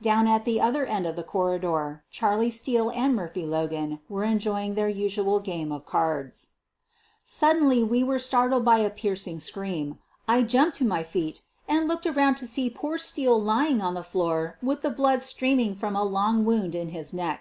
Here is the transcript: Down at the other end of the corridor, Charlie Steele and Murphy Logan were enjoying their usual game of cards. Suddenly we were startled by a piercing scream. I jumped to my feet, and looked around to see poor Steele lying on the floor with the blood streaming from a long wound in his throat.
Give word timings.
Down 0.00 0.28
at 0.28 0.44
the 0.44 0.60
other 0.60 0.86
end 0.86 1.08
of 1.08 1.16
the 1.16 1.24
corridor, 1.24 2.04
Charlie 2.08 2.52
Steele 2.52 2.90
and 2.90 3.16
Murphy 3.16 3.44
Logan 3.44 3.98
were 4.08 4.22
enjoying 4.22 4.76
their 4.76 4.88
usual 4.88 5.40
game 5.40 5.72
of 5.72 5.84
cards. 5.86 6.50
Suddenly 7.24 7.82
we 7.82 8.04
were 8.04 8.20
startled 8.20 8.64
by 8.64 8.78
a 8.78 8.90
piercing 8.90 9.40
scream. 9.40 9.98
I 10.28 10.42
jumped 10.44 10.76
to 10.76 10.84
my 10.84 11.02
feet, 11.02 11.42
and 11.66 11.88
looked 11.88 12.06
around 12.06 12.36
to 12.36 12.46
see 12.46 12.70
poor 12.70 12.96
Steele 12.96 13.42
lying 13.42 13.80
on 13.80 13.94
the 13.94 14.04
floor 14.04 14.56
with 14.62 14.82
the 14.82 14.90
blood 14.90 15.20
streaming 15.20 15.74
from 15.74 15.96
a 15.96 16.04
long 16.04 16.44
wound 16.44 16.76
in 16.76 16.90
his 16.90 17.10
throat. 17.10 17.38